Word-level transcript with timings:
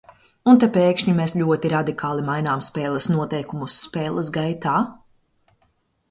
Un 0.51 0.57
te 0.61 0.67
pēkšņi 0.75 1.11
mēs 1.17 1.33
ļoti 1.41 1.69
radikāli 1.73 2.23
mainām 2.29 2.63
spēles 2.67 3.07
noteikumus 3.15 3.75
spēles 3.89 4.31
gaitā! 4.39 4.73